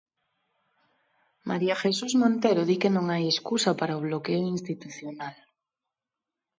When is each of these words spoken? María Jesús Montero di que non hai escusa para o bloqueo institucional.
María 1.49 1.75
Jesús 1.83 2.11
Montero 2.21 2.61
di 2.69 2.75
que 2.81 2.93
non 2.95 3.05
hai 3.11 3.23
escusa 3.33 3.71
para 3.79 3.97
o 3.99 4.03
bloqueo 4.07 4.41
institucional. 4.55 5.35